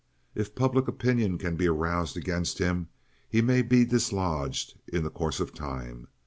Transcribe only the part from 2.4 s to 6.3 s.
him he may be dislodged in the course of time.